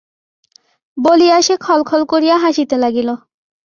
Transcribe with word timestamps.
বলিয়া 0.97 1.37
সে 1.41 1.55
খল 1.57 1.79
খল 1.83 2.01
করিয়া 2.03 2.35
হাসিতে 2.37 2.75
লাগিল। 2.77 3.09